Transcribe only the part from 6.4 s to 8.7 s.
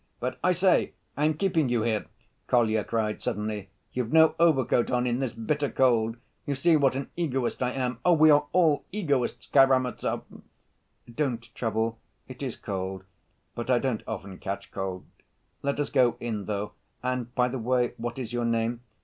You see what an egoist I am. Oh, we are